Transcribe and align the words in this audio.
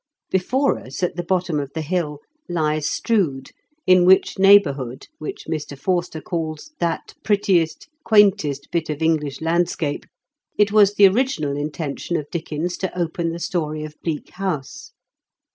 Before 0.31 0.79
us, 0.79 1.03
at 1.03 1.15
the 1.15 1.23
bottom 1.23 1.59
of 1.59 1.73
the 1.75 1.83
hill, 1.83 2.21
lies 2.49 2.89
Strood, 2.89 3.51
in 3.85 4.03
which 4.03 4.39
neighbourhood, 4.39 5.07
which 5.19 5.45
Mr. 5.47 5.77
Forster 5.77 6.19
calls 6.19 6.71
"that 6.79 7.13
prettiest 7.23 7.87
quaintest 8.03 8.71
bit 8.71 8.89
of 8.89 9.03
English 9.03 9.41
landscape,'' 9.41 10.07
it 10.57 10.71
was 10.71 10.95
the 10.95 11.05
original 11.07 11.53
inten 11.53 11.99
tion 11.99 12.17
of 12.17 12.27
Dickens 12.31 12.77
to 12.77 12.99
open 12.99 13.29
the 13.29 13.37
story 13.37 13.83
of 13.83 13.93
Bleak 14.03 14.31
House. 14.31 14.89